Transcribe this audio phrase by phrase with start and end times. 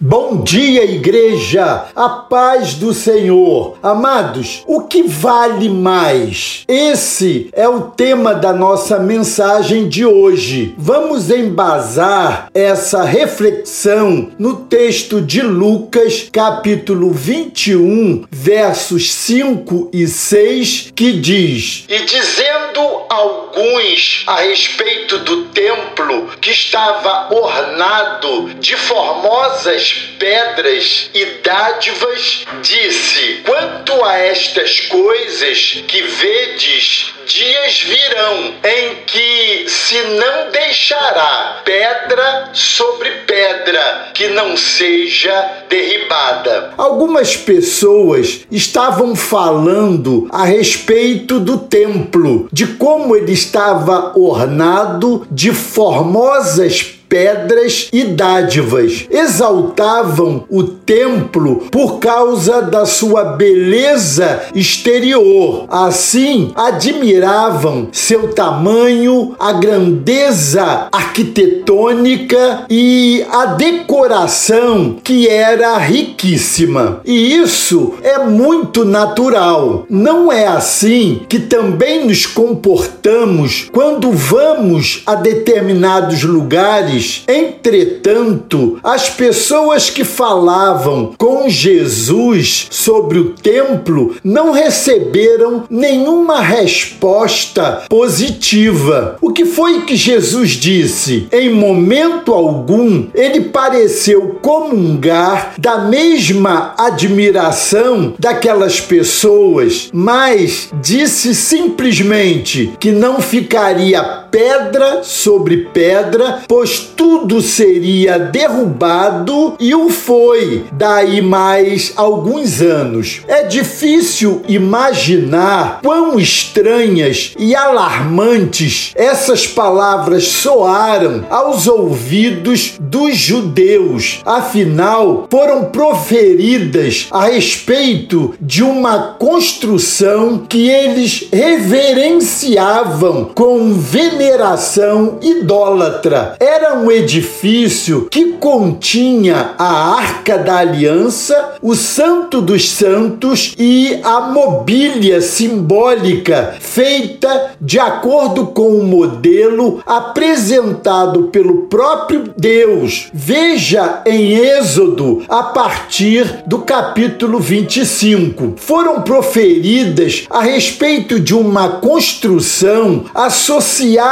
[0.00, 1.86] Bom dia, igreja!
[1.96, 3.76] A paz do Senhor.
[3.82, 6.62] Amados, o que vale mais?
[6.68, 10.72] Esse é o tema da nossa mensagem de hoje.
[10.78, 21.14] Vamos embasar essa reflexão no texto de Lucas, capítulo 21, versos 5 e 6, que
[21.14, 29.87] diz: E dizendo alguns a respeito do templo que estava ornado de formosas
[30.18, 40.02] pedras e dádivas, disse: Quanto a estas coisas que vedes, dias virão em que se
[40.02, 46.72] não deixará pedra sobre pedra que não seja derribada.
[46.76, 56.97] Algumas pessoas estavam falando a respeito do templo, de como ele estava ornado de formosas
[57.08, 59.06] pedras e dádivas.
[59.10, 65.64] Exaltavam o templo por causa da sua beleza exterior.
[65.68, 77.00] Assim, admiravam seu tamanho, a grandeza arquitetônica e a decoração que era riquíssima.
[77.04, 79.86] E isso é muito natural.
[79.88, 86.97] Não é assim que também nos comportamos quando vamos a determinados lugares
[87.28, 99.16] Entretanto, as pessoas que falavam com Jesus sobre o templo não receberam nenhuma resposta positiva.
[99.20, 101.28] O que foi que Jesus disse?
[101.32, 112.90] Em momento algum, ele pareceu comungar da mesma admiração daquelas pessoas, mas disse simplesmente que
[112.90, 122.60] não ficaria pedra sobre pedra, pois tudo seria derrubado e o foi daí mais alguns
[122.60, 123.22] anos.
[123.26, 134.20] É difícil imaginar quão estranhas e alarmantes essas palavras soaram aos ouvidos dos judeus.
[134.24, 143.72] Afinal, foram proferidas a respeito de uma construção que eles reverenciavam com
[144.18, 146.34] veneração idólatra.
[146.40, 153.98] Era era um edifício que continha a Arca da Aliança, o Santo dos Santos e
[154.02, 163.08] a mobília simbólica feita de acordo com o modelo apresentado pelo próprio Deus.
[163.14, 168.54] Veja em Êxodo, a partir do capítulo 25.
[168.56, 174.07] Foram proferidas a respeito de uma construção associada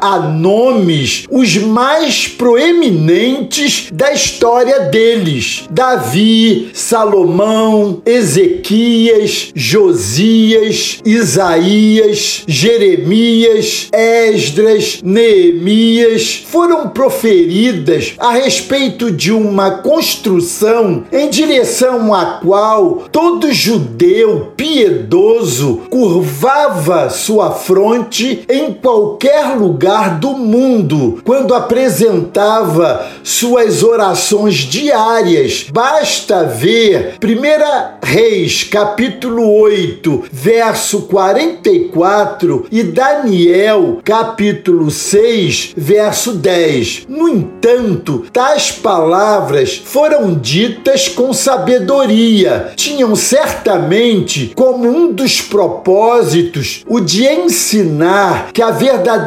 [0.00, 15.00] a nomes os mais proeminentes da história deles: Davi, Salomão, Ezequias, Josias, Isaías, Jeremias, Esdras,
[15.02, 25.82] Neemias foram proferidas a respeito de uma construção em direção à qual todo judeu piedoso
[25.90, 35.66] curvava sua fronte em qualquer lugar do mundo quando apresentava apresentava suas orações diárias.
[35.72, 47.06] Basta ver 1 Reis, capítulo 8, verso 44 e Daniel, capítulo 6, verso 10.
[47.08, 52.72] No entanto, tais palavras foram ditas com sabedoria.
[52.76, 59.21] Tinham certamente como um dos propósitos o de ensinar que a verdadeira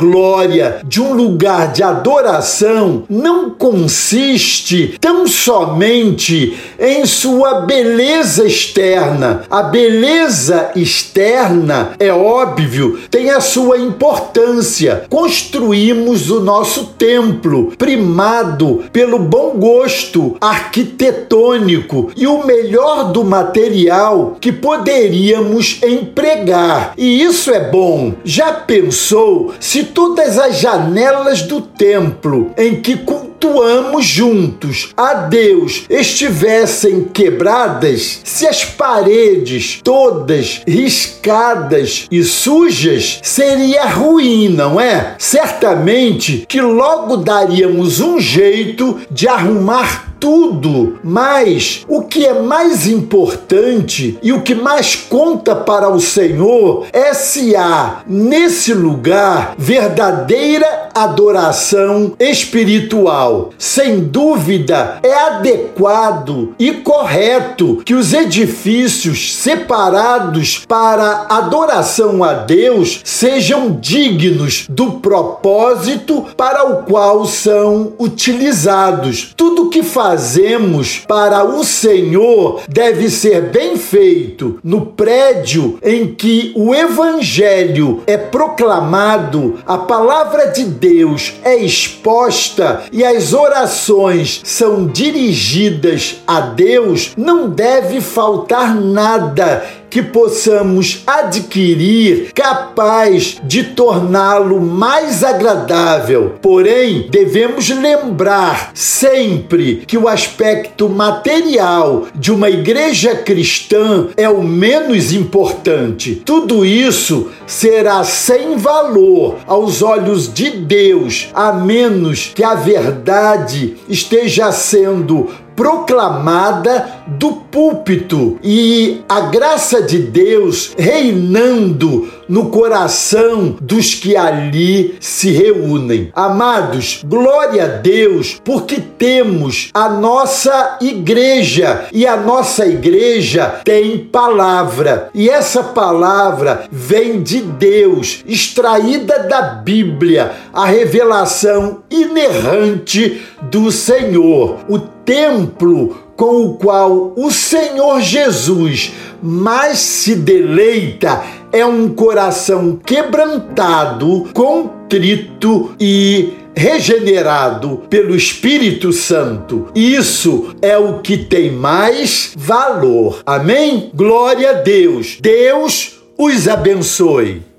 [0.00, 9.42] glória de um lugar de adoração não consiste tão somente em sua beleza externa.
[9.50, 15.04] A beleza externa, é óbvio, tem a sua importância.
[15.10, 24.50] Construímos o nosso templo, primado pelo bom gosto arquitetônico e o melhor do material que
[24.50, 26.94] poderíamos empregar.
[26.96, 28.14] E isso é bom.
[28.24, 37.04] Já pensou se todas as janelas do templo em que cultuamos juntos a Deus estivessem
[37.04, 45.14] quebradas, se as paredes todas riscadas e sujas, seria ruim, não é?
[45.18, 54.18] Certamente que logo daríamos um jeito de arrumar tudo, mas o que é mais importante
[54.22, 62.12] e o que mais conta para o Senhor é se há nesse lugar verdadeira adoração
[62.18, 63.50] espiritual.
[63.56, 73.78] Sem dúvida, é adequado e correto que os edifícios separados para adoração a Deus sejam
[73.80, 79.32] dignos do propósito para o qual são utilizados.
[79.36, 86.74] Tudo que fazemos para o Senhor deve ser bem feito no prédio em que o
[86.74, 96.40] evangelho é proclamado, a palavra de Deus é exposta e as orações são dirigidas a
[96.40, 106.36] Deus, não deve faltar nada que possamos adquirir capaz de torná-lo mais agradável.
[106.40, 115.12] Porém, devemos lembrar sempre que o aspecto material de uma igreja cristã é o menos
[115.12, 116.22] importante.
[116.24, 124.52] Tudo isso será sem valor aos olhos de Deus, a menos que a verdade esteja
[124.52, 125.28] sendo
[125.60, 135.32] proclamada do púlpito e a graça de Deus reinando no coração dos que ali se
[135.32, 136.10] reúnem.
[136.14, 145.10] Amados, glória a Deus, porque temos a nossa igreja e a nossa igreja tem palavra.
[145.12, 153.20] E essa palavra vem de Deus, extraída da Bíblia, a revelação inerrante
[153.50, 154.58] do Senhor.
[154.68, 164.28] O templo com o qual o Senhor Jesus mais se deleita é um coração quebrantado,
[164.34, 169.68] contrito e regenerado pelo Espírito Santo.
[169.74, 173.22] Isso é o que tem mais valor.
[173.24, 173.90] Amém?
[173.94, 175.16] Glória a Deus.
[175.22, 177.49] Deus os abençoe.